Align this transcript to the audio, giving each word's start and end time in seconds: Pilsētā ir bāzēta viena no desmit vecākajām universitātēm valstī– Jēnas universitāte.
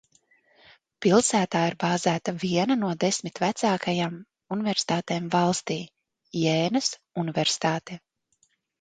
Pilsētā 1.05 1.61
ir 1.71 1.75
bāzēta 1.83 2.33
viena 2.45 2.79
no 2.85 2.89
desmit 3.05 3.43
vecākajām 3.45 4.19
universitātēm 4.59 5.31
valstī– 5.39 5.81
Jēnas 6.49 6.93
universitāte. 7.27 8.05